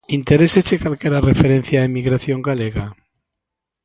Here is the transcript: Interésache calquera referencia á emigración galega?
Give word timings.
Interésache 0.17 0.81
calquera 0.83 1.25
referencia 1.31 1.81
á 1.83 1.87
emigración 1.89 2.39
galega? 2.49 2.85